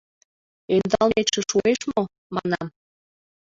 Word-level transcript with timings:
—Ӧндалметше 0.75 1.41
шуэш 1.49 1.79
мо, 1.91 2.01
манам. 2.35 2.67